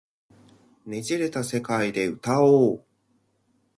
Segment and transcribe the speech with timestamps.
[0.87, 2.83] 捻れた世界で歌おう